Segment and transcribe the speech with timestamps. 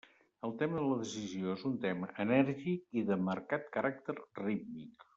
[0.47, 5.07] El tema de la decisió és un tema enèrgic i de marcat caràcter rítmic.